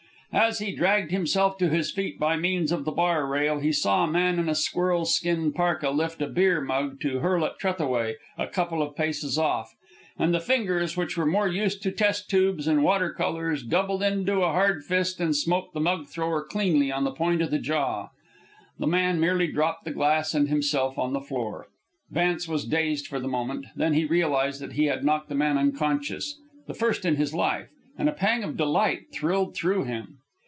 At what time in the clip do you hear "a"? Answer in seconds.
4.05-4.09, 4.47-4.55, 6.21-6.25, 8.37-8.47, 14.41-14.53, 28.07-28.13